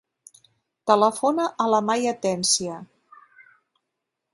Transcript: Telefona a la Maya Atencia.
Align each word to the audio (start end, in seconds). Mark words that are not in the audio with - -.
Telefona 0.93 1.47
a 1.65 1.69
la 1.75 1.83
Maya 1.91 2.17
Atencia. 2.17 2.83